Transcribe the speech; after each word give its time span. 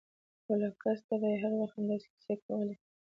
خو 0.43 0.51
له 0.61 0.69
کسته 0.81 1.13
به 1.19 1.27
يې 1.31 1.37
هر 1.43 1.51
وخت 1.59 1.75
همداسې 1.77 2.07
کيسې 2.13 2.35
کولې. 2.45 2.75